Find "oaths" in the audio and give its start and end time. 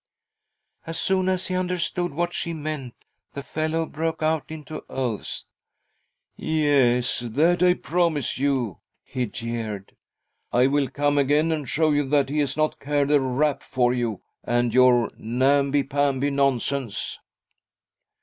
4.89-5.45